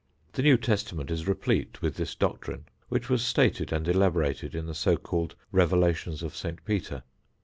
The 0.33 0.41
New 0.41 0.57
Testament 0.57 1.11
is 1.11 1.27
replete 1.27 1.79
with 1.83 1.95
this 1.95 2.15
doctrine, 2.15 2.65
which 2.89 3.07
was 3.07 3.21
stated 3.23 3.71
and 3.71 3.87
elaborated 3.87 4.55
in 4.55 4.65
the 4.65 4.73
so 4.73 4.97
called 4.97 5.35
"Revelations 5.51 6.23
of 6.23 6.35
St. 6.35 6.65
Peter." 6.65 7.03